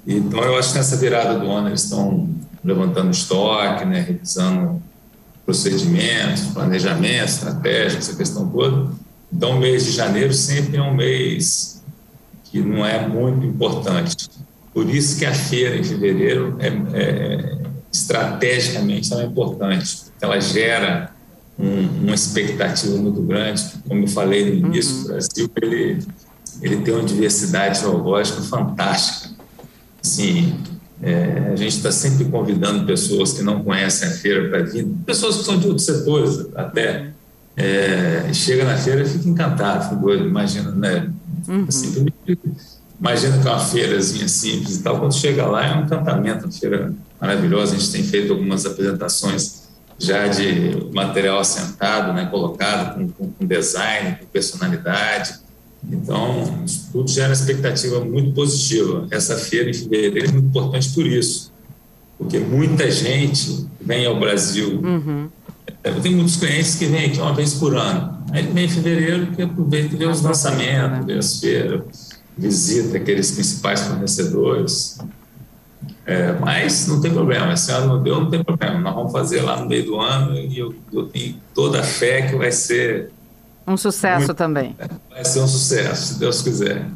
Então, 0.05 0.43
eu 0.43 0.59
acho 0.59 0.73
que 0.73 0.79
nessa 0.79 0.97
virada 0.97 1.39
do 1.39 1.49
ano 1.49 1.69
eles 1.69 1.85
estão 1.85 2.29
levantando 2.65 3.13
estoque, 3.13 3.85
né? 3.85 4.01
Revisando 4.01 4.83
procedimentos, 5.45 6.43
planejamento, 6.47 7.29
estratégia, 7.29 7.99
essa 7.99 8.17
questão 8.17 8.49
toda. 8.49 8.91
Então, 9.33 9.53
o 9.53 9.61
mês 9.61 9.85
de 9.85 9.93
janeiro 9.93 10.35
sempre 10.35 10.77
é 10.77 10.83
um 10.83 10.93
mês 10.93 11.75
que 12.50 12.61
não 12.61 12.85
é 12.85 13.07
muito 13.07 13.47
importante. 13.47 14.29
Por 14.73 14.88
isso 14.88 15.19
que 15.19 15.25
a 15.25 15.33
feira 15.33 15.76
em 15.76 15.85
fevereiro 15.85 16.57
é, 16.61 16.69
é 16.69 17.59
estrategicamente 17.93 19.09
tão 19.09 19.23
importante, 19.23 19.97
porque 20.05 20.25
ela 20.25 20.41
gera 20.41 21.11
um, 21.59 22.05
uma 22.05 22.14
expectativa 22.14 22.97
muito 22.97 23.23
grande. 23.23 23.64
Como 23.88 24.03
eu 24.03 24.09
falei 24.09 24.44
no 24.44 24.68
início, 24.68 24.97
uhum. 24.97 25.05
o 25.05 25.09
Brasil 25.09 25.51
ele, 25.62 25.99
ele 26.61 26.77
tem 26.79 26.94
uma 26.94 27.05
diversidade 27.05 27.81
geológica 27.81 28.42
fantástica. 28.42 29.35
Assim, 30.05 30.55
é, 31.03 31.51
a 31.53 31.57
gente 31.57 31.77
está 31.77 31.90
sempre 31.90 32.27
convidando 32.27 32.87
pessoas 32.87 33.33
que 33.33 33.42
não 33.42 33.62
conhecem 33.62 34.09
a 34.09 34.12
feira 34.12 34.49
para 34.49 34.62
vir, 34.62 34.87
pessoas 35.05 35.38
que 35.38 35.44
são 35.44 35.59
de 35.59 35.66
outros 35.66 35.87
setores 35.87 36.47
até. 36.55 37.11
É, 37.59 38.31
chega 38.35 38.66
na 38.66 38.77
feira 38.77 39.01
e 39.01 39.07
fica 39.09 39.27
encantado, 39.27 39.85
fica 39.85 39.97
doido, 39.97 40.27
imagina, 40.27 40.70
né? 40.73 41.11
Uhum. 41.48 41.64
Assim, 41.68 42.06
imagina 43.00 43.38
que 43.38 43.48
é 43.48 43.50
uma 43.50 43.61
feirazinha 43.61 44.28
simples 44.28 44.76
e 44.76 44.82
tal. 44.82 44.98
Quando 44.98 45.14
chega 45.14 45.46
lá 45.46 45.66
é 45.66 45.76
um 45.76 45.85
encantamento, 45.85 46.44
uma 46.44 46.52
feira 46.52 46.92
maravilhosa. 47.20 47.74
A 47.74 47.78
gente 47.78 47.92
tem 47.92 48.02
feito 48.02 48.32
algumas 48.32 48.64
apresentações 48.66 49.66
já 49.98 50.26
de 50.28 50.88
material 50.92 51.38
assentado, 51.38 52.12
né, 52.12 52.26
colocado 52.26 52.94
com, 52.94 53.09
com, 53.09 53.30
com 53.30 53.46
design, 53.46 54.16
com 54.20 54.26
personalidade. 54.26 55.35
Então, 55.90 56.62
isso 56.64 56.88
tudo 56.92 57.09
gera 57.09 57.32
expectativa 57.32 58.00
muito 58.00 58.32
positiva. 58.32 59.06
Essa 59.11 59.37
feira 59.37 59.70
em 59.70 59.74
fevereiro 59.74 60.28
é 60.28 60.32
muito 60.32 60.48
importante 60.48 60.90
por 60.90 61.06
isso, 61.06 61.52
porque 62.18 62.38
muita 62.38 62.90
gente 62.90 63.66
vem 63.80 64.04
ao 64.04 64.18
Brasil. 64.18 64.80
Uhum. 64.82 65.28
Eu 65.85 66.00
tenho 66.00 66.16
muitos 66.16 66.37
clientes 66.37 66.74
que 66.74 66.87
vêm 66.87 67.06
aqui 67.06 67.20
uma 67.20 67.32
vez 67.32 67.54
por 67.54 67.76
ano. 67.76 68.18
Aí 68.37 68.42
vem 68.42 68.66
em 68.66 68.68
fevereiro 68.68 69.29
que 69.29 69.40
aproveita 69.40 69.94
e 69.94 69.96
vê 69.96 70.05
os 70.05 70.20
lançamentos, 70.20 70.90
né? 70.90 71.03
vê 71.07 71.14
as 71.14 71.40
feiras, 71.40 71.81
visita 72.37 72.99
aqueles 72.99 73.31
principais 73.31 73.81
fornecedores. 73.81 74.99
É, 76.05 76.33
mas 76.33 76.87
não 76.87 77.01
tem 77.01 77.11
problema, 77.11 77.55
esse 77.55 77.72
ano 77.72 77.94
não 77.94 78.03
deu, 78.03 78.20
não 78.20 78.29
tem 78.29 78.44
problema. 78.44 78.79
Nós 78.79 78.94
vamos 78.94 79.11
fazer 79.11 79.40
lá 79.40 79.59
no 79.59 79.66
meio 79.66 79.87
do 79.87 79.99
ano 79.99 80.37
e 80.37 80.59
eu, 80.59 80.75
eu 80.92 81.07
tenho 81.07 81.37
toda 81.55 81.81
a 81.81 81.83
fé 81.83 82.29
que 82.29 82.37
vai 82.37 82.53
ser 82.53 83.11
um 83.66 83.76
sucesso 83.76 84.26
Muito, 84.26 84.35
também. 84.35 84.76
Vai 85.11 85.24
ser 85.24 85.40
um 85.40 85.48
sucesso, 85.48 86.14
se 86.14 86.18
Deus 86.20 86.40
quiser. 86.40 86.87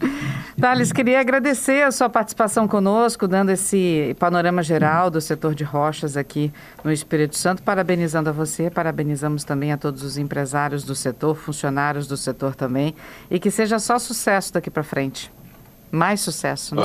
Thales, 0.61 0.93
queria 0.93 1.19
agradecer 1.21 1.83
a 1.83 1.91
sua 1.91 2.09
participação 2.09 2.69
conosco, 2.69 3.27
dando 3.27 3.51
esse 3.51 4.15
panorama 4.21 4.63
geral 4.63 5.11
do 5.11 5.21
setor 5.21 5.55
de 5.55 5.65
rochas 5.65 6.17
aqui 6.17 6.53
no 6.85 6.93
Espírito 6.93 7.37
Santo. 7.37 7.63
Parabenizando 7.63 8.29
a 8.29 8.33
você, 8.33 8.71
parabenizamos 8.71 9.43
também 9.43 9.73
a 9.73 9.77
todos 9.77 10.03
os 10.03 10.17
empresários 10.17 10.85
do 10.85 10.95
setor, 10.95 11.35
funcionários 11.35 12.07
do 12.07 12.17
setor 12.17 12.55
também. 12.55 12.95
E 13.31 13.41
que 13.41 13.51
seja 13.51 13.79
só 13.79 13.99
sucesso 13.99 14.53
daqui 14.53 14.71
para 14.71 14.85
frente. 14.85 15.33
Mais 15.91 16.21
sucesso. 16.21 16.77
Né? 16.77 16.83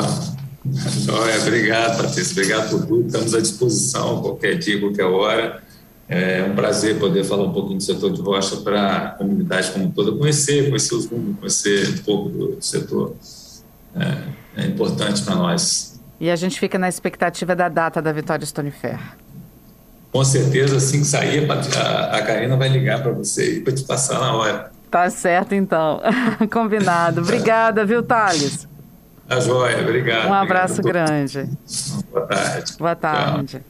Joia, 1.05 1.41
obrigado, 1.41 2.01
Patrícia. 2.01 2.31
Obrigado 2.31 2.69
por 2.71 2.85
tudo. 2.87 3.05
Estamos 3.05 3.35
à 3.35 3.41
disposição 3.41 4.21
qualquer 4.21 4.57
dia, 4.57 4.79
qualquer 4.79 5.05
hora. 5.05 5.64
É 6.07 6.43
um 6.43 6.53
prazer 6.53 6.99
poder 6.99 7.23
falar 7.23 7.45
um 7.45 7.53
pouquinho 7.53 7.77
do 7.77 7.83
setor 7.83 8.11
de 8.11 8.21
rocha 8.21 8.57
para 8.57 8.95
a 8.95 9.09
comunidade 9.11 9.71
como 9.71 9.91
toda 9.91 10.11
conhecer, 10.11 10.67
conhecer 10.69 10.93
os 10.93 11.09
números, 11.09 11.37
conhecer 11.39 11.89
um 11.89 12.03
pouco 12.03 12.29
do 12.29 12.57
setor. 12.61 13.15
É, 13.95 14.61
é 14.63 14.65
importante 14.67 15.23
para 15.23 15.35
nós. 15.35 15.99
E 16.19 16.29
a 16.29 16.35
gente 16.35 16.59
fica 16.59 16.77
na 16.77 16.87
expectativa 16.87 17.55
da 17.55 17.67
data 17.67 18.01
da 18.01 18.11
Vitória 18.11 18.45
Stone 18.45 18.71
Fair. 18.71 18.99
Com 20.11 20.23
certeza, 20.23 20.77
assim 20.77 20.99
que 20.99 21.07
sair, 21.07 21.45
a, 21.51 22.17
a 22.17 22.21
Karina 22.21 22.55
vai 22.55 22.69
ligar 22.69 23.01
para 23.01 23.11
você 23.11 23.57
e 23.57 23.61
para 23.61 23.73
te 23.73 23.83
passar 23.83 24.19
na 24.19 24.33
hora. 24.33 24.71
Tá 24.89 25.09
certo, 25.09 25.53
então. 25.53 26.01
Combinado. 26.53 27.19
Obrigada, 27.19 27.83
viu, 27.83 28.01
Thales? 28.01 28.65
A 29.27 29.35
tá 29.35 29.41
joia, 29.41 29.81
obrigado. 29.81 30.29
Um 30.29 30.33
abraço 30.33 30.79
obrigado 30.79 31.07
grande. 31.07 31.49
Boa 32.11 32.27
tarde. 32.27 32.73
Boa 32.77 32.95
tarde. 32.95 33.57
Tchau. 33.57 33.61